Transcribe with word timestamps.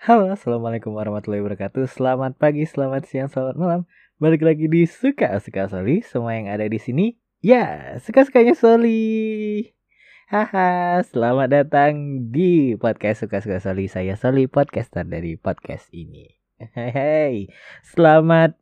Halo, 0.00 0.32
assalamualaikum 0.32 0.96
warahmatullahi 0.96 1.44
wabarakatuh. 1.44 1.84
Selamat 1.84 2.32
pagi, 2.40 2.64
selamat 2.64 3.04
siang, 3.04 3.28
selamat 3.28 3.56
malam. 3.60 3.80
Balik 4.16 4.48
lagi 4.48 4.64
di 4.64 4.88
suka 4.88 5.36
suka 5.44 5.68
Soli. 5.68 6.00
Semua 6.00 6.40
yang 6.40 6.48
ada 6.48 6.64
di 6.64 6.80
sini, 6.80 7.20
ya 7.44 7.92
suka 8.00 8.24
sukanya 8.24 8.56
Soli. 8.56 9.60
Haha, 10.32 11.04
selamat 11.04 11.52
datang 11.52 12.24
di 12.32 12.80
podcast 12.80 13.28
suka 13.28 13.44
suka 13.44 13.60
Soli. 13.60 13.92
Saya 13.92 14.16
Soli, 14.16 14.48
podcaster 14.48 15.04
dari 15.04 15.36
podcast 15.36 15.92
ini. 15.92 16.32
Hey, 16.72 17.52
selamat 17.84 18.56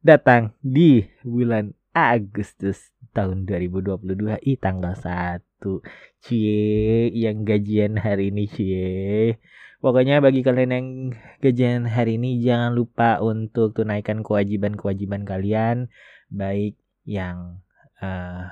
datang 0.00 0.56
di 0.64 1.12
bulan 1.28 1.76
Agustus 1.92 2.88
tahun 3.12 3.44
2022 3.44 4.48
i 4.48 4.56
tanggal 4.56 4.96
1 4.96 5.44
cie 6.24 7.12
yang 7.12 7.44
gajian 7.44 8.00
hari 8.00 8.32
ini 8.32 8.48
cie 8.48 9.36
pokoknya 9.82 10.22
bagi 10.22 10.46
kalian 10.46 10.70
yang 10.70 10.88
gajian 11.42 11.84
hari 11.90 12.16
ini 12.16 12.38
jangan 12.38 12.72
lupa 12.72 13.18
untuk 13.18 13.74
tunaikan 13.74 14.22
kewajiban-kewajiban 14.22 15.26
kalian 15.26 15.90
baik 16.30 16.78
yang 17.02 17.58
uh, 17.98 18.48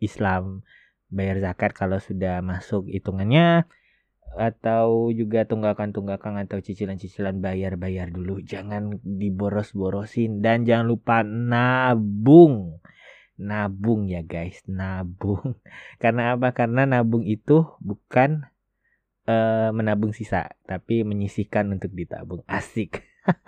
Islam 0.00 0.64
bayar 1.12 1.38
zakat 1.38 1.76
kalau 1.76 2.00
sudah 2.00 2.40
masuk 2.40 2.88
hitungannya 2.88 3.68
atau 4.32 5.12
juga 5.12 5.44
tunggakan-tunggakan 5.44 6.40
atau 6.48 6.64
cicilan-cicilan 6.64 7.36
bayar-bayar 7.44 8.08
dulu. 8.08 8.40
Jangan 8.40 8.96
diboros-borosin 9.04 10.40
dan 10.40 10.64
jangan 10.64 10.88
lupa 10.88 11.20
nabung. 11.20 12.80
Nabung 13.36 14.08
ya 14.08 14.24
guys 14.24 14.64
nabung. 14.64 15.60
Karena 16.02 16.32
apa? 16.32 16.56
Karena 16.56 16.88
nabung 16.88 17.28
itu 17.28 17.68
bukan 17.84 18.48
uh, 19.26 19.70
menabung 19.74 20.14
sisa 20.14 20.52
tapi 20.66 21.02
menyisihkan 21.02 21.68
untuk 21.72 21.92
ditabung 21.92 22.42
asik 22.48 23.04
oke 23.34 23.38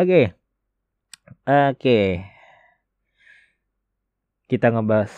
oke 0.00 0.24
okay. 1.46 2.28
kita 4.48 4.72
ngebahas 4.72 5.12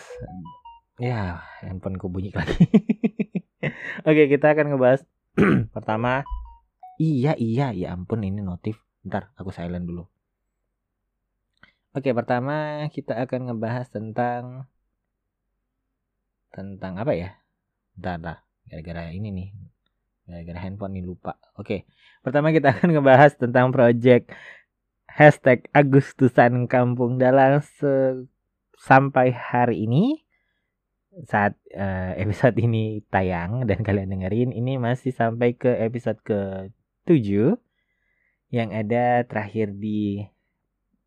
ya 1.01 1.41
handphoneku 1.63 2.07
bunyi 2.11 2.31
lagi 2.35 2.67
Oke, 4.07 4.25
kita 4.25 4.57
akan 4.57 4.73
ngebahas 4.73 5.01
pertama. 5.75 6.25
Iya, 7.01 7.33
iya, 7.37 7.73
ya 7.73 7.93
ampun 7.93 8.25
ini 8.25 8.41
notif. 8.41 8.77
Ntar 9.05 9.33
aku 9.37 9.49
silent 9.53 9.85
dulu. 9.85 10.05
Oke, 11.91 12.13
pertama 12.15 12.87
kita 12.93 13.17
akan 13.19 13.51
ngebahas 13.51 13.87
tentang 13.89 14.69
tentang 16.53 16.97
apa 16.97 17.13
ya? 17.13 17.29
Ntar 17.99 18.17
lah, 18.21 18.37
gara-gara 18.71 19.11
ini 19.11 19.29
nih. 19.35 19.49
Gara-gara 20.31 20.59
handphone 20.63 20.95
nih 20.95 21.03
lupa. 21.03 21.35
Oke, 21.59 21.83
pertama 22.23 22.55
kita 22.55 22.71
akan 22.79 22.95
ngebahas 22.95 23.35
tentang 23.35 23.75
project 23.75 24.31
hashtag 25.11 25.67
Agustusan 25.75 26.71
Kampung 26.71 27.19
Dalang 27.19 27.59
sampai 28.79 29.35
hari 29.35 29.83
ini 29.83 30.23
saat 31.27 31.59
uh, 31.75 32.15
episode 32.15 32.55
ini 32.55 33.03
tayang 33.11 33.67
dan 33.67 33.83
kalian 33.83 34.15
dengerin 34.15 34.55
ini 34.55 34.79
masih 34.79 35.11
sampai 35.11 35.59
ke 35.59 35.67
episode 35.83 36.15
ke 36.23 36.71
7 37.03 37.59
yang 38.55 38.71
ada 38.71 39.27
terakhir 39.27 39.75
di 39.75 40.23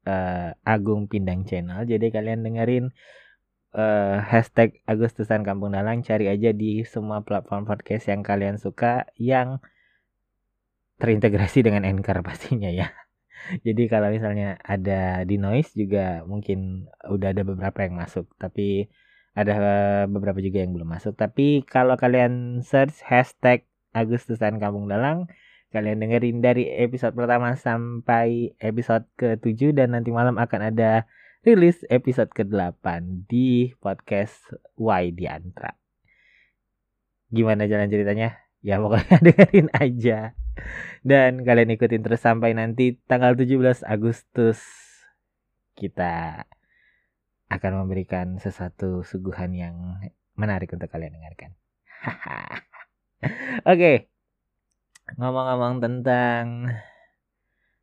uh, 0.05 0.53
Agung 0.61 1.09
Pindang 1.09 1.49
Channel. 1.49 1.89
Jadi 1.89 2.13
kalian 2.13 2.45
dengerin 2.45 2.93
uh, 3.75 4.23
hashtag 4.23 4.81
Agustusan 4.87 5.43
Kampung 5.43 5.75
Dalang 5.75 6.01
cari 6.07 6.31
aja 6.31 6.55
di 6.55 6.87
semua 6.87 7.27
platform 7.27 7.67
podcast 7.67 8.09
yang 8.09 8.23
kalian 8.23 8.57
suka 8.57 9.11
yang 9.19 9.59
terintegrasi 11.03 11.67
dengan 11.67 11.83
Anchor 11.83 12.23
pastinya 12.23 12.71
ya. 12.71 12.95
Jadi 13.67 13.91
kalau 13.91 14.09
misalnya 14.09 14.57
ada 14.65 15.27
di 15.29 15.37
Noise 15.37 15.77
juga 15.77 16.25
mungkin 16.25 16.89
udah 17.05 17.35
ada 17.35 17.43
beberapa 17.45 17.85
yang 17.85 18.01
masuk 18.01 18.31
tapi 18.41 18.89
ada 19.35 19.55
beberapa 20.07 20.39
juga 20.39 20.63
yang 20.63 20.73
belum 20.73 20.95
masuk 20.95 21.19
tapi 21.19 21.67
kalau 21.67 21.99
kalian 21.99 22.63
search 22.63 23.03
hashtag 23.03 23.67
Agustusan 23.91 24.63
Kampung 24.63 24.87
Dalang 24.87 25.27
kalian 25.75 25.99
dengerin 25.99 26.39
dari 26.39 26.71
episode 26.71 27.19
pertama 27.19 27.59
sampai 27.59 28.55
episode 28.63 29.11
ke-7 29.19 29.75
dan 29.75 29.99
nanti 29.99 30.15
malam 30.15 30.39
akan 30.39 30.71
ada 30.71 31.03
rilis 31.45 31.85
episode 31.93 32.33
ke-8 32.33 33.29
di 33.29 33.77
podcast 33.77 34.49
Y 34.81 35.13
Diantra. 35.13 35.77
Gimana 37.29 37.69
jalan 37.69 37.93
ceritanya? 37.93 38.41
Ya 38.65 38.81
pokoknya 38.81 39.21
dengerin 39.29 39.69
aja. 39.77 40.33
Dan 41.05 41.45
kalian 41.45 41.77
ikutin 41.77 42.01
terus 42.01 42.25
sampai 42.25 42.57
nanti 42.57 42.97
tanggal 43.05 43.37
17 43.37 43.85
Agustus 43.85 44.65
kita 45.77 46.49
akan 47.53 47.85
memberikan 47.85 48.41
sesuatu 48.41 49.05
suguhan 49.05 49.53
yang 49.53 49.77
menarik 50.41 50.73
untuk 50.73 50.89
kalian 50.89 51.13
dengarkan. 51.13 51.53
Oke. 53.69 53.77
Okay. 53.77 53.97
Ngomong-ngomong 55.21 55.85
tentang 55.85 56.73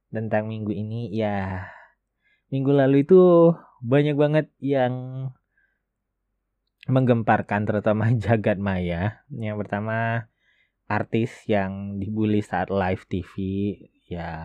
tentang 0.09 0.49
minggu 0.49 0.73
ini 0.73 1.13
ya 1.13 1.69
minggu 2.51 2.71
lalu 2.75 3.07
itu 3.07 3.55
banyak 3.81 4.15
banget 4.19 4.47
yang 4.59 4.93
menggemparkan 6.91 7.63
terutama 7.63 8.11
jagat 8.23 8.59
maya. 8.59 9.23
Yang 9.31 9.65
pertama 9.65 10.27
artis 10.91 11.31
yang 11.47 11.97
dibully 11.97 12.43
saat 12.43 12.67
live 12.67 13.07
TV 13.07 13.33
ya 14.11 14.35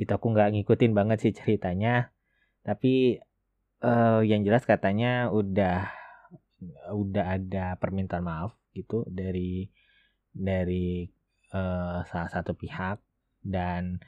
itu 0.00 0.08
aku 0.08 0.32
nggak 0.32 0.56
ngikutin 0.56 0.92
banget 0.96 1.18
sih 1.20 1.32
ceritanya. 1.36 2.10
Tapi 2.64 3.20
uh, 3.84 4.24
yang 4.24 4.42
jelas 4.42 4.64
katanya 4.64 5.28
udah 5.28 5.92
udah 6.90 7.24
ada 7.38 7.78
permintaan 7.78 8.24
maaf 8.24 8.56
gitu 8.74 9.06
dari 9.06 9.68
dari 10.32 11.06
uh, 11.52 12.02
salah 12.08 12.30
satu 12.32 12.56
pihak. 12.56 12.98
Dan 13.38 14.02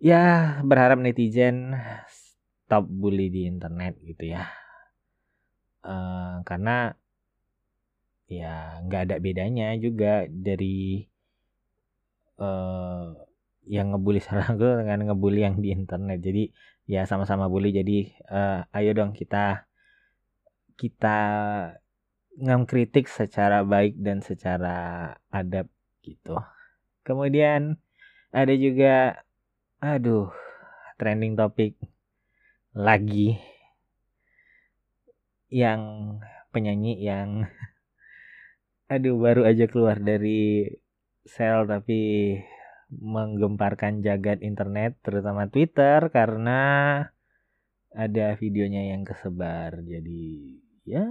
ya 0.00 0.56
berharap 0.64 0.96
netizen 0.96 1.76
stop 2.08 2.88
bully 2.88 3.28
di 3.28 3.44
internet 3.44 4.00
gitu 4.00 4.32
ya. 4.32 4.48
Uh, 5.84 6.40
karena 6.48 6.96
ya 8.30 8.80
nggak 8.86 9.02
ada 9.10 9.16
bedanya 9.20 9.76
juga 9.76 10.24
dari 10.30 11.04
uh, 12.40 13.12
yang 13.68 13.92
ngebully 13.92 14.22
sekarang 14.24 14.56
tuh 14.56 14.80
dengan 14.80 15.12
ngebully 15.12 15.44
yang 15.44 15.60
di 15.60 15.76
internet. 15.76 16.24
Jadi 16.24 16.48
ya 16.88 17.04
sama-sama 17.04 17.52
bully. 17.52 17.70
Jadi 17.76 18.08
uh, 18.32 18.64
ayo 18.72 18.90
dong 18.96 19.12
kita 19.12 19.68
kita 20.80 21.18
kritik 22.64 23.04
secara 23.04 23.60
baik 23.68 24.00
dan 24.00 24.24
secara 24.24 25.12
adab 25.28 25.68
gitu. 26.00 26.40
Kemudian 27.04 27.76
ada 28.32 28.54
juga 28.56 29.20
aduh 29.80 30.28
trending 31.00 31.34
topik 31.34 31.76
lagi 32.76 33.40
yang 35.48 35.82
penyanyi 36.52 37.00
yang 37.00 37.48
aduh 38.92 39.16
baru 39.16 39.48
aja 39.48 39.64
keluar 39.66 39.98
dari 39.98 40.68
sel 41.24 41.64
tapi 41.64 42.36
menggemparkan 42.90 44.02
jagat 44.02 44.42
internet 44.42 44.98
terutama 45.00 45.46
Twitter 45.46 46.10
karena 46.10 46.60
ada 47.94 48.38
videonya 48.38 48.94
yang 48.94 49.02
kesebar. 49.02 49.82
Jadi 49.82 50.58
ya. 50.86 51.06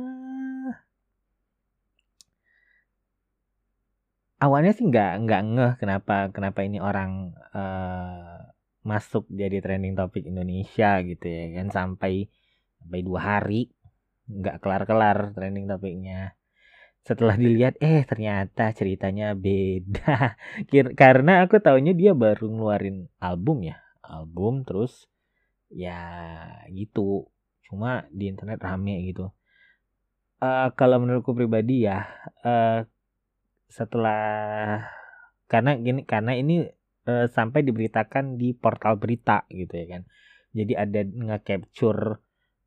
Awalnya 4.40 4.72
sih 4.72 4.88
nggak 4.88 5.12
nggak 5.28 5.42
ngeh 5.52 5.74
kenapa 5.84 6.32
kenapa 6.32 6.64
ini 6.64 6.80
orang 6.80 7.36
uh, 7.52 8.39
masuk 8.84 9.28
jadi 9.28 9.60
trending 9.60 9.94
topik 9.94 10.24
Indonesia 10.24 11.04
gitu 11.04 11.26
ya 11.28 11.46
kan 11.60 11.68
sampai 11.70 12.32
sampai 12.80 13.00
dua 13.04 13.22
hari 13.22 13.70
nggak 14.30 14.62
kelar 14.62 14.84
kelar 14.86 15.18
trending 15.36 15.66
topiknya. 15.66 16.38
Setelah 17.02 17.36
dilihat 17.40 17.80
eh 17.82 18.06
ternyata 18.06 18.72
ceritanya 18.76 19.34
beda. 19.34 20.38
Karena 21.02 21.44
aku 21.44 21.58
tahunya 21.58 21.98
dia 21.98 22.14
baru 22.14 22.48
ngeluarin 22.48 23.10
album 23.20 23.66
ya 23.66 23.82
album 24.10 24.66
terus 24.66 25.06
ya 25.70 26.02
gitu 26.74 27.30
cuma 27.70 28.06
di 28.10 28.30
internet 28.30 28.62
rame 28.62 29.06
gitu. 29.10 29.30
Uh, 30.40 30.72
kalau 30.80 31.04
menurutku 31.04 31.36
pribadi 31.36 31.84
ya 31.84 32.08
uh, 32.48 32.88
setelah 33.68 34.88
karena 35.52 35.76
gini 35.76 36.08
karena 36.08 36.32
ini 36.34 36.64
uh, 37.10 37.26
sampai 37.26 37.66
diberitakan 37.66 38.38
di 38.38 38.54
portal 38.54 39.02
berita 39.02 39.50
gitu 39.50 39.74
ya 39.74 39.98
kan 39.98 40.02
jadi 40.54 40.86
ada 40.86 41.02
nge-capture 41.06 42.22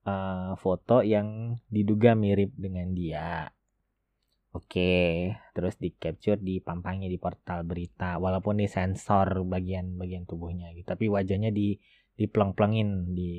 uh, 0.06 0.58
foto 0.58 1.06
yang 1.06 1.58
diduga 1.70 2.18
mirip 2.18 2.50
dengan 2.58 2.90
dia 2.90 3.54
Oke, 4.52 5.32
terus 5.56 5.80
di 5.80 5.96
capture 5.96 6.36
di 6.36 6.60
pampangnya 6.60 7.08
di 7.08 7.16
portal 7.16 7.64
berita 7.64 8.20
walaupun 8.20 8.60
di 8.60 8.68
sensor 8.68 9.48
bagian-bagian 9.48 10.28
tubuhnya 10.28 10.68
gitu. 10.76 10.92
Tapi 10.92 11.08
wajahnya 11.08 11.48
di 11.48 11.80
dipleng-plengin 12.20 13.16
di 13.16 13.32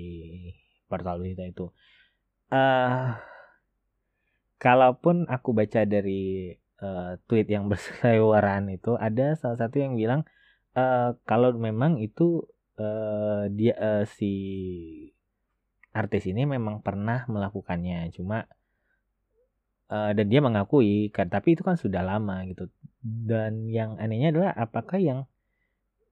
portal 0.90 1.22
berita 1.22 1.46
itu. 1.46 1.70
Uh, 2.50 3.14
kalaupun 4.58 5.30
aku 5.30 5.54
baca 5.54 5.86
dari 5.86 6.50
uh, 6.82 7.22
tweet 7.30 7.46
yang 7.46 7.68
berseliweran 7.72 8.74
itu 8.74 8.98
ada 8.98 9.38
salah 9.38 9.62
satu 9.62 9.86
yang 9.86 9.94
bilang 9.94 10.26
uh, 10.78 11.18
kalau 11.26 11.56
memang 11.56 12.02
itu 12.02 12.46
uh, 12.78 13.50
dia 13.50 13.74
uh, 13.78 14.04
si 14.06 14.34
artis 15.94 16.26
ini 16.26 16.46
memang 16.50 16.82
pernah 16.82 17.26
melakukannya. 17.30 18.10
Cuma 18.14 18.46
uh, 19.94 20.12
dan 20.12 20.26
dia 20.28 20.42
mengakui 20.42 21.14
kan 21.14 21.30
tapi 21.30 21.54
itu 21.58 21.62
kan 21.62 21.78
sudah 21.78 22.02
lama 22.02 22.44
gitu. 22.50 22.70
Dan 23.02 23.70
yang 23.70 23.98
anehnya 24.02 24.34
adalah 24.34 24.52
apakah 24.58 24.98
yang 24.98 25.30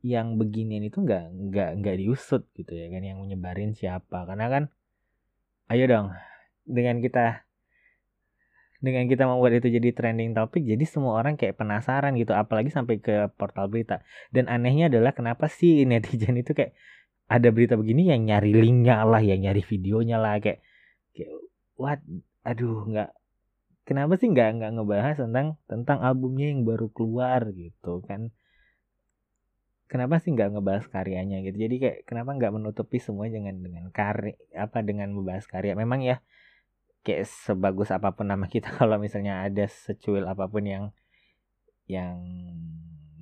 yang 0.01 0.33
beginian 0.37 0.81
itu 0.81 0.97
nggak 1.05 1.29
nggak 1.29 1.69
nggak 1.81 1.95
diusut 1.97 2.45
gitu 2.53 2.73
ya 2.73 2.89
kan? 2.89 3.01
Yang 3.01 3.19
menyebarin 3.21 3.73
siapa? 3.73 4.25
Karena 4.25 4.47
kan 4.49 4.63
ayo 5.71 5.85
dong 5.87 6.07
dengan 6.67 7.01
kita 7.01 7.47
dengan 8.81 9.05
kita 9.05 9.29
membuat 9.29 9.61
itu 9.61 9.69
jadi 9.77 9.93
trending 9.93 10.33
topik 10.33 10.65
jadi 10.65 10.81
semua 10.89 11.21
orang 11.21 11.37
kayak 11.37 11.53
penasaran 11.61 12.17
gitu 12.17 12.33
apalagi 12.33 12.73
sampai 12.73 12.97
ke 12.97 13.29
portal 13.37 13.69
berita. 13.69 14.01
Dan 14.33 14.49
anehnya 14.49 14.89
adalah 14.89 15.13
kenapa 15.13 15.45
sih 15.45 15.85
netizen 15.89 16.35
itu 16.41 16.57
kayak 16.57 16.73
ada 17.31 17.47
berita 17.53 17.79
begini 17.79 18.11
yang 18.11 18.27
nyari 18.27 18.51
linknya 18.51 19.07
lah 19.07 19.23
yang 19.23 19.39
nyari 19.39 19.63
videonya 19.63 20.17
lah 20.19 20.41
kayak 20.41 20.65
kayak 21.13 21.31
what? 21.77 22.01
Aduh 22.41 22.89
nggak 22.89 23.13
kenapa 23.85 24.17
sih 24.17 24.27
nggak 24.33 24.49
nggak 24.57 24.71
ngebahas 24.81 25.15
tentang 25.21 25.47
tentang 25.69 26.01
albumnya 26.01 26.49
yang 26.49 26.65
baru 26.65 26.89
keluar? 26.89 27.53
Gitu 27.53 28.01
kan. 28.09 28.33
Kenapa 29.85 30.17
sih 30.23 30.33
nggak 30.33 30.57
ngebahas 30.57 30.85
karyanya 30.89 31.45
gitu? 31.45 31.69
Jadi 31.69 31.75
kayak 31.77 31.97
kenapa 32.09 32.33
nggak 32.33 32.51
menutupi 32.57 32.97
semua 32.97 33.29
dengan 33.29 33.61
dengan 33.61 33.93
karya 33.93 34.33
apa 34.57 34.81
dengan 34.81 35.13
membahas 35.13 35.45
karya? 35.45 35.77
Memang 35.77 36.01
ya 36.01 36.17
kayak 37.05 37.25
sebagus 37.27 37.89
apa 37.89 38.13
pun 38.13 38.29
nama 38.29 38.45
kita. 38.45 38.69
Kalau 38.79 38.97
misalnya 39.01 39.45
ada 39.45 39.65
secuil 39.67 40.25
apa 40.25 40.45
pun 40.47 40.63
yang 40.65 40.83
yang 41.89 42.17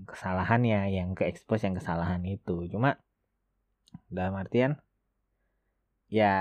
kesalahannya 0.05 0.93
yang 0.93 1.13
ke 1.17 1.25
expose 1.29 1.65
yang 1.65 1.77
kesalahan 1.77 2.21
itu. 2.25 2.67
Cuma 2.71 2.99
dalam 4.09 4.37
artian 4.37 4.77
ya 6.09 6.33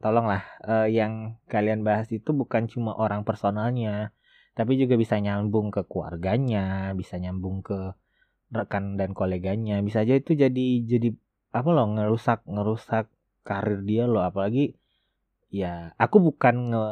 tolonglah 0.00 0.44
uh, 0.64 0.88
yang 0.88 1.40
kalian 1.48 1.80
bahas 1.80 2.08
itu 2.12 2.36
bukan 2.36 2.68
cuma 2.68 2.92
orang 2.92 3.24
personalnya 3.24 4.12
tapi 4.52 4.76
juga 4.76 5.00
bisa 5.00 5.16
nyambung 5.16 5.72
ke 5.72 5.84
keluarganya 5.88 6.92
bisa 6.92 7.16
nyambung 7.16 7.64
ke 7.64 7.96
rekan 8.54 8.94
dan 8.94 9.12
koleganya. 9.12 9.82
Bisa 9.82 10.06
aja 10.06 10.14
itu 10.14 10.38
jadi 10.38 10.66
jadi 10.86 11.10
apa 11.50 11.68
loh 11.74 11.86
ngerusak 11.98 12.46
ngerusak 12.46 13.10
karir 13.42 13.82
dia 13.82 14.04
loh. 14.06 14.22
Apalagi 14.22 14.78
ya 15.54 15.94
aku 15.94 16.18
bukan 16.18 16.74
nge 16.74 16.86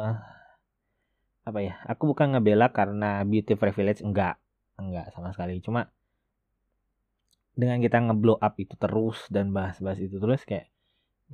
apa 1.43 1.59
ya 1.59 1.75
aku 1.83 2.15
bukan 2.15 2.31
ngebela 2.31 2.71
karena 2.71 3.19
beauty 3.27 3.59
privilege 3.59 3.99
enggak 3.99 4.39
enggak 4.79 5.11
sama 5.11 5.35
sekali. 5.35 5.59
Cuma 5.59 5.91
dengan 7.53 7.83
kita 7.83 7.99
ngeblow 7.99 8.39
up 8.39 8.55
itu 8.55 8.79
terus 8.79 9.19
dan 9.27 9.51
bahas-bahas 9.51 9.99
itu 9.99 10.15
terus 10.17 10.47
kayak 10.47 10.71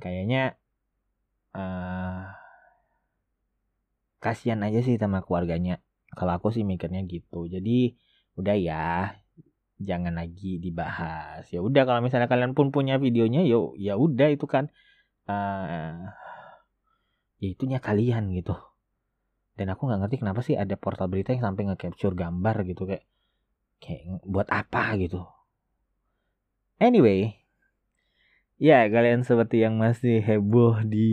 kayaknya 0.02 0.58
uh, 1.54 2.34
kasihan 4.18 4.60
aja 4.66 4.82
sih 4.82 4.98
sama 4.98 5.22
keluarganya. 5.22 5.78
Kalau 6.10 6.34
aku 6.34 6.50
sih 6.50 6.66
mikirnya 6.66 7.06
gitu. 7.06 7.46
Jadi 7.46 7.94
udah 8.34 8.56
ya 8.58 9.14
jangan 9.78 10.18
lagi 10.18 10.58
dibahas. 10.58 11.46
Ya 11.54 11.62
udah 11.62 11.86
kalau 11.86 12.02
misalnya 12.02 12.26
kalian 12.26 12.58
pun 12.58 12.74
punya 12.74 12.98
videonya 12.98 13.46
yuk 13.46 13.78
ya 13.78 13.94
udah 13.94 14.34
itu 14.34 14.50
kan. 14.50 14.66
Uh, 15.30 16.10
ya 17.40 17.48
itunya 17.50 17.78
kalian 17.80 18.30
gitu. 18.36 18.54
Dan 19.56 19.72
aku 19.72 19.88
nggak 19.88 20.00
ngerti 20.06 20.16
kenapa 20.22 20.40
sih 20.46 20.56
ada 20.56 20.76
portal 20.78 21.10
berita 21.10 21.34
yang 21.34 21.44
sampai 21.52 21.68
nge-capture 21.72 22.14
gambar 22.16 22.56
gitu 22.68 22.82
kayak 22.86 23.04
kayak 23.82 24.22
buat 24.28 24.48
apa 24.52 24.94
gitu. 25.00 25.24
Anyway 26.80 27.40
ya 28.60 28.84
kalian 28.92 29.24
seperti 29.24 29.64
yang 29.64 29.80
masih 29.80 30.20
heboh 30.20 30.84
di 30.84 31.08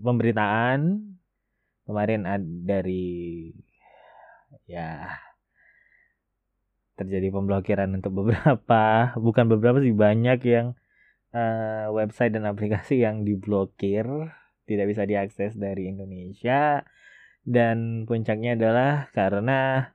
pemberitaan 0.00 1.04
kemarin 1.84 2.24
ada 2.24 2.48
dari 2.48 3.52
ya 4.64 5.04
terjadi 6.96 7.28
pemblokiran 7.28 7.92
untuk 8.00 8.24
beberapa 8.24 8.84
bukan 9.26 9.44
beberapa 9.52 9.84
sih 9.84 9.92
banyak 9.92 10.40
yang 10.48 10.66
uh, 11.36 11.92
website 11.92 12.32
dan 12.32 12.48
aplikasi 12.48 13.04
yang 13.04 13.22
diblokir 13.28 14.08
tidak 14.66 14.92
bisa 14.92 15.06
diakses 15.06 15.54
dari 15.54 15.88
Indonesia. 15.88 16.82
Dan 17.46 18.04
puncaknya 18.10 18.58
adalah 18.58 19.06
karena 19.14 19.94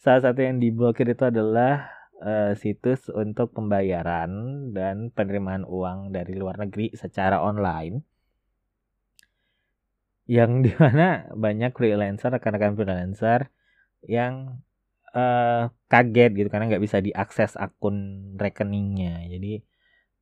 salah 0.00 0.32
satu 0.32 0.40
yang 0.40 0.56
diblokir 0.56 1.12
itu 1.12 1.28
adalah 1.28 1.92
uh, 2.24 2.56
situs 2.56 3.12
untuk 3.12 3.52
pembayaran 3.52 4.30
dan 4.72 5.12
penerimaan 5.12 5.68
uang 5.68 6.16
dari 6.16 6.32
luar 6.32 6.56
negeri 6.56 6.96
secara 6.96 7.44
online. 7.44 8.00
Yang 10.26 10.50
di 10.64 10.72
mana 10.80 11.28
banyak 11.36 11.76
freelancer 11.76 12.32
rekan-rekan 12.32 12.74
freelancer 12.74 13.52
yang 14.02 14.64
uh, 15.14 15.70
kaget 15.92 16.32
gitu 16.34 16.48
karena 16.48 16.66
nggak 16.72 16.84
bisa 16.84 16.98
diakses 17.04 17.54
akun 17.60 18.32
rekeningnya. 18.40 19.20
Jadi 19.30 19.75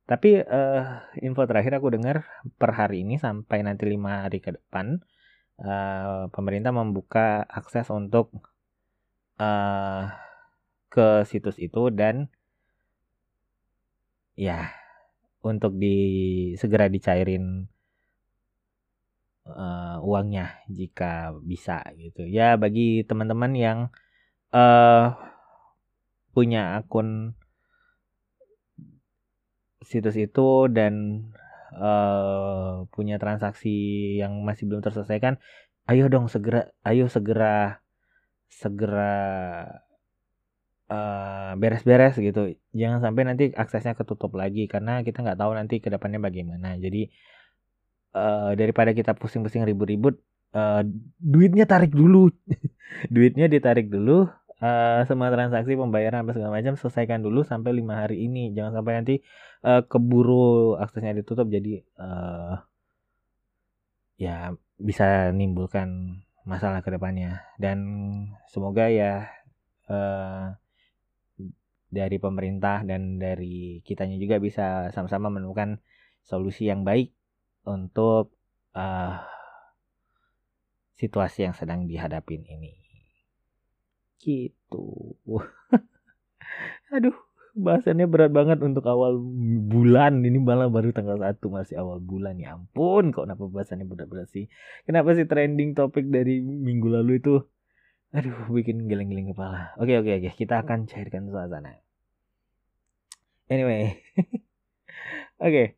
tapi 0.05 0.37
uh, 0.37 1.01
info 1.17 1.49
terakhir 1.49 1.81
aku 1.81 1.89
dengar 1.97 2.29
per 2.61 2.77
hari 2.77 3.01
ini 3.01 3.17
sampai 3.17 3.65
nanti 3.65 3.89
lima 3.89 4.29
hari 4.29 4.37
ke 4.37 4.53
depan 4.53 5.01
uh, 5.61 6.29
pemerintah 6.29 6.69
membuka 6.69 7.41
akses 7.49 7.89
untuk 7.89 8.29
uh, 9.41 10.13
ke 10.93 11.25
situs 11.25 11.57
itu 11.57 11.89
dan 11.89 12.29
ya 14.37 14.71
untuk 15.41 15.73
di 15.77 15.97
segera 16.57 16.85
dicairin 16.85 17.65
uh, 19.49 19.97
uangnya 20.01 20.61
jika 20.69 21.33
bisa 21.41 21.81
gitu. 21.97 22.25
Ya 22.25 22.57
bagi 22.57 23.05
teman-teman 23.05 23.53
yang 23.53 23.79
uh, 24.53 25.13
punya 26.33 26.81
akun 26.81 27.37
situs 29.85 30.17
itu 30.17 30.67
dan 30.67 31.25
uh, 31.77 32.89
punya 32.91 33.21
transaksi 33.21 33.73
yang 34.19 34.41
masih 34.41 34.65
belum 34.65 34.81
terselesaikan, 34.81 35.37
ayo 35.85 36.09
dong 36.09 36.27
segera, 36.27 36.73
ayo 36.81 37.05
segera, 37.05 37.81
segera 38.49 39.13
eh, 40.89 41.51
beres-beres 41.57 42.17
gitu. 42.17 42.57
Jangan 42.73 42.99
sampai 43.05 43.23
nanti 43.25 43.45
aksesnya 43.53 43.93
ketutup 43.97 44.33
lagi 44.37 44.65
karena 44.65 45.01
kita 45.05 45.21
nggak 45.21 45.39
tahu 45.39 45.51
nanti 45.53 45.75
ke 45.81 45.89
depannya 45.93 46.21
bagaimana. 46.21 46.77
Jadi 46.77 47.09
uh, 48.15 48.51
daripada 48.57 48.91
kita 48.95 49.13
pusing-pusing 49.17 49.67
ribut-ribut, 49.67 50.17
uh, 50.55 50.81
duitnya 51.19 51.65
tarik 51.67 51.91
dulu, 51.91 52.31
duitnya 53.13 53.45
ditarik 53.51 53.91
dulu 53.91 54.29
uh, 54.65 54.99
semua 55.05 55.29
transaksi 55.29 55.77
pembayaran 55.77 56.25
apa 56.25 56.33
segala 56.33 56.57
macam 56.57 56.73
selesaikan 56.75 57.21
dulu 57.21 57.45
sampai 57.45 57.71
lima 57.77 58.01
hari 58.05 58.25
ini. 58.25 58.51
Jangan 58.57 58.81
sampai 58.81 58.93
nanti 58.97 59.15
uh, 59.61 59.85
keburu 59.85 60.75
aksesnya 60.81 61.13
ditutup 61.13 61.47
jadi 61.47 61.85
uh, 62.01 62.65
ya 64.17 64.55
bisa 64.81 65.29
menimbulkan 65.31 66.19
masalah 66.49 66.81
ke 66.81 66.89
depannya. 66.89 67.45
Dan 67.61 67.77
semoga 68.49 68.89
ya 68.89 69.29
uh, 69.89 70.57
dari 71.93 72.17
pemerintah 72.19 72.81
dan 72.83 73.21
dari 73.21 73.79
kitanya 73.85 74.17
juga 74.19 74.41
bisa 74.41 74.89
sama-sama 74.91 75.31
menemukan 75.31 75.79
solusi 76.25 76.67
yang 76.67 76.81
baik 76.81 77.13
untuk 77.69 78.33
uh, 78.73 79.21
situasi 80.97 81.45
yang 81.45 81.55
sedang 81.55 81.85
dihadapin 81.85 82.43
ini 82.47 82.84
gitu. 84.25 85.13
Aduh 86.95 87.13
bahasannya 87.55 88.05
berat 88.11 88.35
banget 88.35 88.59
untuk 88.65 88.83
awal 88.89 89.15
bulan. 89.71 90.19
Ini 90.25 90.37
malah 90.43 90.67
baru 90.67 90.91
tanggal 90.91 91.21
1 91.23 91.39
masih 91.47 91.79
awal 91.79 92.03
bulan. 92.03 92.35
Ya 92.35 92.59
ampun 92.59 93.15
kok 93.15 93.29
kenapa 93.29 93.47
bahasannya 93.47 93.87
berat-berat 93.87 94.27
sih? 94.33 94.51
Kenapa 94.83 95.15
sih 95.15 95.23
trending 95.23 95.77
topik 95.77 96.11
dari 96.11 96.43
minggu 96.43 96.91
lalu 96.91 97.23
itu? 97.23 97.35
Aduh 98.11 98.51
bikin 98.51 98.91
geleng-geleng 98.91 99.31
kepala. 99.31 99.71
Oke 99.79 99.95
oke 99.95 100.11
oke. 100.19 100.29
Kita 100.35 100.65
akan 100.67 100.89
cairkan 100.89 101.31
suasana. 101.31 101.79
Anyway. 103.47 104.01
Oke. 105.45 105.75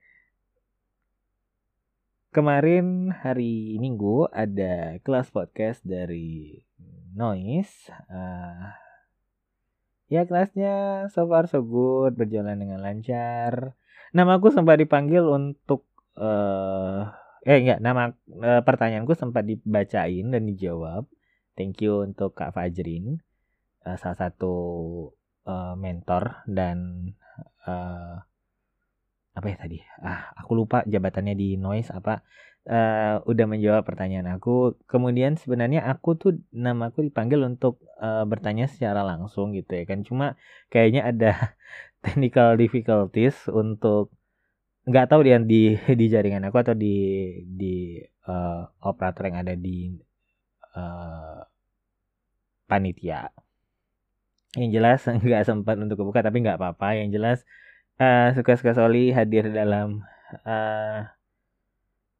Kemarin 2.29 3.09
hari 3.09 3.81
minggu 3.81 4.29
ada 4.29 5.01
kelas 5.01 5.33
podcast 5.33 5.81
dari 5.81 6.61
noise 7.17 7.89
uh, 8.13 8.77
ya 10.07 10.23
kelasnya 10.23 11.07
so 11.11 11.27
far 11.27 11.49
so 11.51 11.59
good 11.65 12.15
berjalan 12.15 12.55
dengan 12.61 12.79
lancar. 12.79 13.75
Nama 14.15 14.39
aku 14.39 14.53
sempat 14.55 14.79
dipanggil 14.79 15.25
untuk 15.27 15.83
uh, 16.15 17.11
eh 17.43 17.59
enggak 17.59 17.83
nama 17.83 18.15
uh, 18.39 18.61
pertanyaanku 18.63 19.13
sempat 19.19 19.43
dibacain 19.43 20.31
dan 20.31 20.43
dijawab. 20.47 21.03
Thank 21.59 21.83
you 21.83 22.05
untuk 22.05 22.37
kak 22.37 22.55
Fajrin 22.55 23.19
uh, 23.83 23.97
salah 23.99 24.29
satu 24.29 24.55
uh, 25.43 25.75
mentor 25.75 26.45
dan 26.47 27.11
uh, 27.67 28.23
apa 29.35 29.45
ya 29.51 29.57
tadi? 29.59 29.77
Ah 29.99 30.31
aku 30.39 30.55
lupa 30.55 30.87
jabatannya 30.87 31.35
di 31.35 31.59
noise 31.59 31.91
apa 31.91 32.23
uh, 32.67 33.23
udah 33.23 33.45
menjawab 33.47 33.83
pertanyaan 33.87 34.27
aku. 34.37 34.77
Kemudian 34.85 35.39
sebenarnya 35.39 35.87
aku 35.87 36.19
tuh 36.19 36.31
nama 36.51 36.91
aku 36.91 37.07
dipanggil 37.07 37.41
untuk 37.47 37.81
uh, 37.97 38.27
bertanya 38.27 38.67
secara 38.67 39.01
langsung 39.07 39.55
gitu 39.55 39.71
ya 39.73 39.83
kan. 39.87 40.03
Cuma 40.03 40.35
kayaknya 40.69 41.07
ada 41.07 41.31
technical 42.05 42.59
difficulties 42.59 43.35
untuk 43.49 44.11
nggak 44.87 45.07
tahu 45.11 45.27
dia 45.27 45.39
di 45.43 45.75
di 45.99 46.05
jaringan 46.07 46.47
aku 46.47 46.63
atau 46.63 46.75
di 46.75 46.95
di 47.43 47.99
uh, 48.27 48.63
operator 48.83 49.27
yang 49.27 49.39
ada 49.43 49.55
di 49.55 49.95
uh, 50.75 51.43
panitia. 52.67 53.31
Yang 54.55 54.71
jelas 54.75 54.99
nggak 55.23 55.43
sempat 55.47 55.75
untuk 55.79 55.99
kebuka 55.99 56.19
tapi 56.23 56.43
nggak 56.43 56.59
apa-apa. 56.59 56.99
Yang 56.99 57.09
jelas 57.15 57.37
uh, 57.99 58.35
suka-suka 58.35 58.75
Soli 58.75 59.11
hadir 59.11 59.51
dalam 59.51 60.03
uh, 60.47 61.16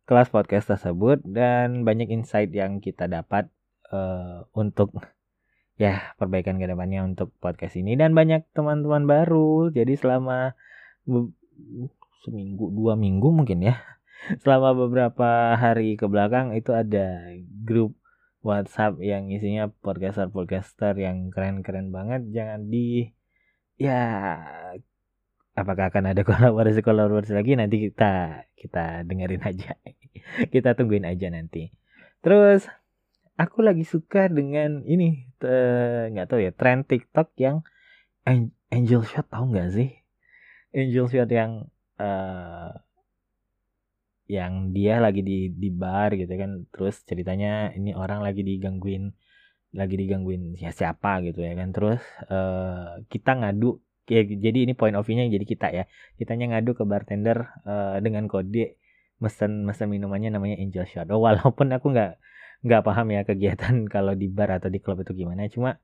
kelas 0.08 0.32
podcast 0.32 0.72
tersebut 0.72 1.20
dan 1.28 1.84
banyak 1.84 2.08
insight 2.08 2.56
yang 2.56 2.80
kita 2.80 3.12
dapat 3.12 3.52
uh, 3.92 4.48
untuk 4.56 4.96
ya 5.84 6.16
perbaikan 6.16 6.58
ke 6.58 6.66
depannya 6.66 7.04
untuk 7.04 7.36
podcast 7.44 7.76
ini. 7.76 8.00
Dan 8.00 8.16
banyak 8.16 8.48
teman-teman 8.56 9.04
baru. 9.04 9.70
Jadi 9.70 10.00
selama 10.00 10.56
seminggu 12.24 12.72
dua 12.72 12.96
minggu 12.96 13.30
mungkin 13.30 13.62
ya. 13.62 13.76
Selama 14.44 14.74
beberapa 14.74 15.54
hari 15.54 15.94
ke 15.94 16.10
belakang 16.10 16.50
itu 16.58 16.74
ada 16.74 17.22
grup 17.64 17.94
WhatsApp 18.42 18.98
yang 18.98 19.30
isinya 19.30 19.70
podcaster-podcaster 19.86 20.98
yang 20.98 21.30
keren-keren 21.30 21.94
banget. 21.94 22.26
Jangan 22.34 22.66
di 22.66 23.14
ya 23.78 24.02
apakah 25.54 25.94
akan 25.94 26.14
ada 26.14 26.22
kolaborasi 26.28 26.82
kolaborasi 26.82 27.34
lagi? 27.38 27.54
Nanti 27.58 27.78
kita 27.90 28.46
kita 28.58 29.06
dengerin 29.06 29.44
aja 29.46 29.78
kita 30.54 30.74
tungguin 30.78 31.06
aja 31.06 31.28
nanti. 31.32 31.70
Terus 32.22 32.66
aku 33.38 33.62
lagi 33.62 33.86
suka 33.86 34.28
dengan 34.28 34.82
ini 34.84 35.30
nggak 35.38 36.28
tahu 36.28 36.42
ya 36.42 36.52
tren 36.52 36.82
TikTok 36.82 37.38
yang 37.38 37.62
angel 38.74 39.06
shot 39.06 39.30
tahu 39.30 39.54
nggak 39.54 39.70
sih? 39.72 39.90
Angel 40.76 41.08
shot 41.08 41.30
yang 41.32 41.72
uh, 42.02 42.72
yang 44.28 44.76
dia 44.76 45.00
lagi 45.00 45.24
di 45.24 45.54
di 45.54 45.70
bar 45.72 46.14
gitu 46.18 46.32
kan. 46.36 46.68
Terus 46.74 47.00
ceritanya 47.08 47.72
ini 47.74 47.96
orang 47.96 48.20
lagi 48.20 48.44
digangguin 48.44 49.16
lagi 49.76 49.96
digangguin 50.00 50.60
ya 50.60 50.76
siapa 50.76 51.24
gitu 51.24 51.44
ya 51.44 51.56
kan. 51.56 51.72
Terus 51.72 52.04
uh, 52.28 53.00
kita 53.08 53.40
ngadu 53.40 53.80
ya, 54.08 54.24
jadi 54.24 54.68
ini 54.68 54.74
point 54.76 54.96
of 55.00 55.08
view-nya 55.08 55.32
jadi 55.32 55.46
kita 55.48 55.68
ya. 55.72 55.84
Kitanya 56.20 56.58
ngadu 56.58 56.76
ke 56.76 56.84
bartender 56.84 57.48
uh, 57.64 57.98
dengan 58.04 58.28
kode 58.28 58.76
mesen 59.18 59.66
mesen 59.66 59.90
minumannya 59.90 60.30
namanya 60.30 60.58
Angel 60.62 60.86
Shot 60.86 61.10
oh, 61.10 61.22
walaupun 61.26 61.74
aku 61.74 61.94
nggak 61.94 62.22
nggak 62.66 62.82
paham 62.86 63.08
ya 63.14 63.22
kegiatan 63.22 63.76
kalau 63.94 64.18
di 64.18 64.28
bar 64.32 64.50
atau 64.58 64.70
di 64.72 64.80
klub 64.82 65.02
itu 65.02 65.14
gimana. 65.14 65.46
Cuma 65.52 65.78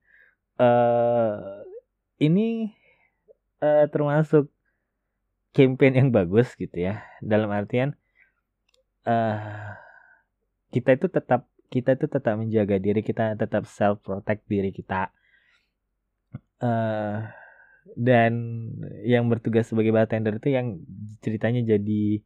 uh, 0.57 1.61
ini 2.17 2.73
uh, 3.61 3.85
termasuk 3.89 4.49
campaign 5.53 5.93
yang 5.99 6.09
bagus 6.09 6.53
gitu 6.57 6.73
ya. 6.73 7.05
Dalam 7.21 7.49
artian 7.53 7.93
uh, 9.05 9.77
kita 10.73 10.97
itu 10.97 11.07
tetap 11.09 11.45
kita 11.69 11.97
itu 11.97 12.05
tetap 12.05 12.37
menjaga 12.37 12.77
diri 12.77 13.01
kita 13.01 13.37
tetap 13.37 13.65
self 13.69 14.01
protect 14.01 14.45
diri 14.49 14.73
kita. 14.73 15.13
Uh, 16.63 17.27
dan 17.99 18.33
yang 19.03 19.27
bertugas 19.27 19.67
sebagai 19.67 19.91
bartender 19.91 20.39
itu 20.39 20.49
yang 20.55 20.79
ceritanya 21.19 21.75
jadi 21.75 22.23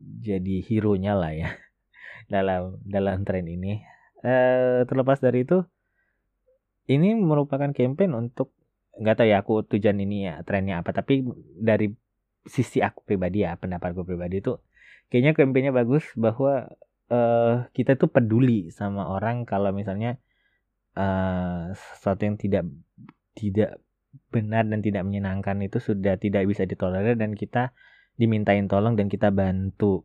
jadi 0.00 0.64
hero 0.64 0.96
nya 0.96 1.14
lah 1.14 1.32
ya 1.36 1.50
dalam 2.32 2.80
dalam 2.82 3.22
tren 3.22 3.46
ini. 3.46 3.84
Eh, 4.20 4.84
terlepas 4.84 5.20
dari 5.20 5.48
itu 5.48 5.64
ini 6.92 7.16
merupakan 7.16 7.70
campaign 7.72 8.12
untuk 8.12 8.52
nggak 9.00 9.16
tahu 9.16 9.28
ya 9.30 9.36
aku 9.40 9.54
tujuan 9.64 9.96
ini 10.02 10.28
ya 10.28 10.42
trennya 10.44 10.82
apa 10.84 10.92
tapi 10.92 11.24
dari 11.56 11.88
sisi 12.44 12.84
aku 12.84 13.06
pribadi 13.06 13.46
ya 13.46 13.56
pendapatku 13.56 14.04
pribadi 14.04 14.44
itu 14.44 14.60
kayaknya 15.08 15.32
campaignnya 15.32 15.72
bagus 15.72 16.04
bahwa 16.18 16.68
uh, 17.08 17.70
kita 17.72 17.96
tuh 17.96 18.12
peduli 18.12 18.68
sama 18.74 19.08
orang 19.08 19.48
kalau 19.48 19.72
misalnya 19.72 20.20
uh, 20.98 21.72
sesuatu 21.72 22.28
yang 22.28 22.36
tidak 22.36 22.64
tidak 23.38 23.80
benar 24.28 24.66
dan 24.66 24.82
tidak 24.82 25.06
menyenangkan 25.06 25.62
itu 25.62 25.78
sudah 25.78 26.18
tidak 26.18 26.44
bisa 26.44 26.66
ditolerir 26.66 27.14
dan 27.14 27.38
kita 27.38 27.70
dimintain 28.20 28.68
tolong 28.68 29.00
dan 29.00 29.08
kita 29.08 29.32
bantu. 29.32 30.04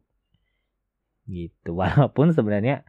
Gitu. 1.28 1.76
Walaupun 1.80 2.32
sebenarnya 2.32 2.88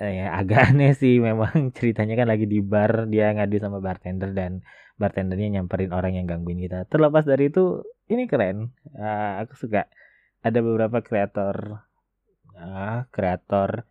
eh, 0.00 0.24
ya 0.24 0.26
agak 0.40 0.60
aneh 0.72 0.96
sih. 0.96 1.20
Memang 1.20 1.68
ceritanya 1.76 2.16
kan 2.16 2.28
lagi 2.32 2.48
di 2.48 2.64
bar 2.64 3.12
dia 3.12 3.28
ngadu 3.36 3.60
sama 3.60 3.84
bartender 3.84 4.32
dan 4.32 4.64
bartendernya 4.96 5.60
nyamperin 5.60 5.92
orang 5.92 6.16
yang 6.16 6.24
gangguin 6.24 6.64
kita. 6.64 6.88
Terlepas 6.88 7.28
dari 7.28 7.52
itu 7.52 7.84
ini 8.08 8.24
keren. 8.24 8.72
Uh, 8.96 9.44
aku 9.44 9.52
suka. 9.60 9.84
Ada 10.42 10.58
beberapa 10.58 11.04
kreator 11.04 11.84
uh, 12.56 13.06
kreator 13.14 13.86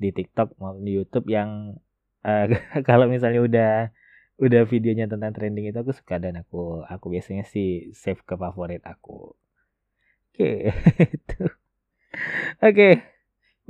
di 0.00 0.10
TikTok 0.16 0.56
maupun 0.56 0.84
di 0.86 0.96
YouTube 0.96 1.28
yang 1.28 1.76
uh, 2.24 2.46
kalau 2.88 3.04
misalnya 3.04 3.40
udah 3.44 3.72
udah 4.40 4.64
videonya 4.64 5.04
tentang 5.04 5.36
trending 5.36 5.68
itu 5.68 5.76
aku 5.76 5.92
suka 5.92 6.16
dan 6.16 6.40
aku 6.40 6.80
aku 6.88 7.12
biasanya 7.12 7.44
sih 7.44 7.92
save 7.92 8.24
ke 8.24 8.40
favorit 8.40 8.80
aku 8.88 9.29
oke 10.30 10.50
itu. 11.18 11.42
Oke. 12.60 12.88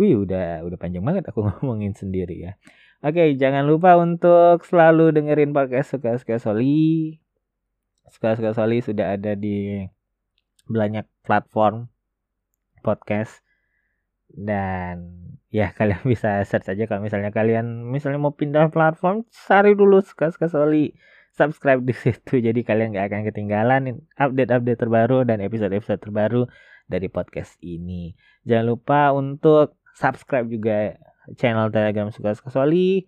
Wih 0.00 0.24
udah 0.24 0.64
udah 0.64 0.78
panjang 0.80 1.04
banget 1.04 1.28
aku 1.28 1.44
ngomongin 1.46 1.92
sendiri 1.92 2.36
ya. 2.36 2.52
Oke 3.00 3.32
jangan 3.40 3.64
lupa 3.64 3.96
untuk 3.96 4.60
selalu 4.68 5.12
dengerin 5.16 5.56
podcast 5.56 5.96
suka 5.96 6.16
suka 6.20 6.36
soli. 6.36 7.20
Suka 8.12 8.36
suka 8.36 8.52
soli 8.52 8.84
sudah 8.84 9.16
ada 9.16 9.32
di 9.36 9.84
banyak 10.68 11.04
platform 11.24 11.88
podcast. 12.84 13.40
Dan 14.30 15.26
ya 15.50 15.72
kalian 15.78 16.04
bisa 16.06 16.40
search 16.46 16.70
aja 16.70 16.86
kalau 16.86 17.02
misalnya 17.02 17.34
kalian 17.34 17.88
misalnya 17.88 18.22
mau 18.22 18.32
pindah 18.32 18.70
platform 18.70 19.26
cari 19.28 19.74
dulu 19.74 19.98
suka 20.00 20.30
suka 20.30 20.46
soli 20.46 20.94
subscribe 21.34 21.82
di 21.82 21.94
situ 21.96 22.42
jadi 22.42 22.60
kalian 22.62 22.94
gak 22.94 23.06
akan 23.10 23.22
ketinggalan 23.28 23.82
update-update 24.18 24.80
terbaru 24.80 25.24
dan 25.24 25.40
episode-episode 25.40 26.00
terbaru 26.02 26.42
dari 26.90 27.06
podcast 27.06 27.54
ini. 27.62 28.18
Jangan 28.42 28.66
lupa 28.66 29.14
untuk 29.14 29.78
subscribe 29.94 30.50
juga 30.50 30.98
channel 31.38 31.70
telegram 31.70 32.10
suka 32.10 32.34
soli. 32.50 33.06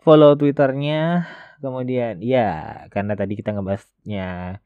Follow 0.00 0.38
twitternya. 0.38 1.26
Kemudian 1.60 2.20
ya 2.20 2.84
karena 2.92 3.16
tadi 3.16 3.36
kita 3.36 3.56
ngebahasnya 3.56 4.60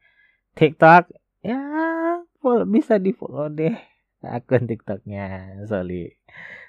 tiktok 0.53 1.07
ya 1.39 1.59
bisa 2.67 2.99
di 2.99 3.15
follow 3.15 3.47
deh 3.47 3.73
akun 4.21 4.69
tiktoknya 4.69 5.57
Soli. 5.65 6.13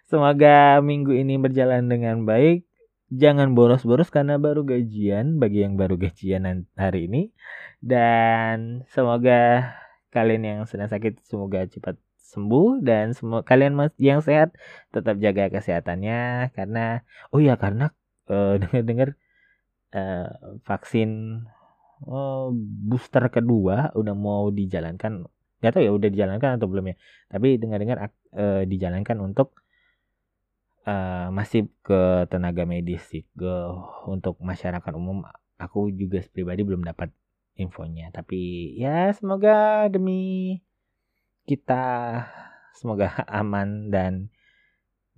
Semoga 0.08 0.80
minggu 0.80 1.12
ini 1.12 1.36
berjalan 1.36 1.88
dengan 1.88 2.24
baik. 2.24 2.64
Jangan 3.12 3.52
boros-boros 3.52 4.08
karena 4.08 4.40
baru 4.40 4.64
gajian 4.64 5.36
bagi 5.36 5.60
yang 5.60 5.76
baru 5.76 6.00
gajian 6.00 6.64
hari 6.80 7.12
ini. 7.12 7.28
Dan 7.76 8.88
semoga 8.88 9.76
kalian 10.08 10.42
yang 10.44 10.60
sedang 10.64 10.88
sakit 10.88 11.20
semoga 11.28 11.64
cepat 11.68 12.00
sembuh 12.32 12.80
dan 12.80 13.12
semua 13.12 13.44
kalian 13.44 13.76
yang 14.00 14.24
sehat 14.24 14.56
tetap 14.88 15.20
jaga 15.20 15.52
kesehatannya 15.52 16.48
karena 16.56 17.04
oh 17.28 17.40
ya 17.44 17.60
karena 17.60 17.92
uh, 18.32 18.56
dengar-dengar 18.60 19.20
uh, 19.92 20.28
vaksin 20.64 21.44
uh, 22.08 22.48
booster 22.88 23.24
kedua 23.28 23.92
udah 23.92 24.14
mau 24.16 24.48
dijalankan 24.48 25.28
nggak 25.60 25.72
tahu 25.76 25.82
ya 25.84 25.92
udah 25.92 26.08
dijalankan 26.08 26.50
atau 26.58 26.66
belum 26.66 26.84
ya 26.90 26.96
tapi 27.28 27.60
dengar-dengar 27.60 28.10
uh, 28.34 28.64
dijalankan 28.64 29.16
untuk 29.20 29.61
uh, 30.86 31.28
masih 31.30 31.70
ke 31.82 32.26
tenaga 32.30 32.66
medis 32.66 33.02
sih 33.10 33.26
ke 33.36 33.54
untuk 34.08 34.38
masyarakat 34.42 34.92
umum. 34.94 35.26
Aku 35.58 35.90
juga 35.94 36.22
pribadi 36.30 36.66
belum 36.66 36.82
dapat 36.82 37.14
infonya. 37.56 38.10
Tapi 38.10 38.74
ya 38.78 39.12
semoga 39.14 39.86
demi 39.92 40.58
kita 41.46 41.84
semoga 42.74 43.12
aman 43.40 43.90
dan 43.92 44.32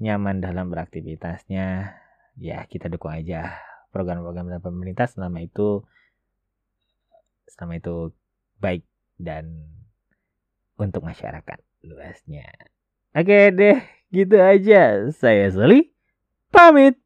nyaman 0.01 0.43
dalam 0.43 0.69
beraktivitasnya. 0.69 1.97
Ya 2.35 2.59
kita 2.67 2.91
dukung 2.91 3.15
aja 3.15 3.55
program-program 3.95 4.51
dari 4.51 4.63
pemerintah 4.63 5.07
selama 5.07 5.39
itu 5.39 5.87
selama 7.47 7.79
itu 7.79 8.11
baik 8.59 8.83
dan 9.23 9.71
untuk 10.75 11.07
masyarakat 11.07 11.63
luasnya. 11.87 12.51
Oke 13.15 13.55
deh, 13.55 13.79
gitu 14.11 14.37
aja. 14.41 15.09
Saya 15.13 15.49
Soli, 15.53 15.93
pamit. 16.51 17.04